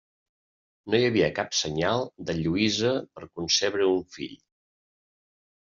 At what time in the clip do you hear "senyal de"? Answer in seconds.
1.57-2.37